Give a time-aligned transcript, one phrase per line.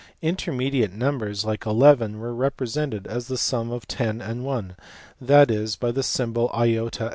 [0.23, 4.75] Intermediate numbers like 11 were represented as the sum of 10 and 1,
[5.21, 6.49] that is, by the symbol
[6.91, 7.09] ta